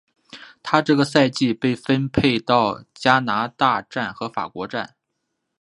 [0.63, 4.95] 她这个赛季被分配到加拿大站和法国站。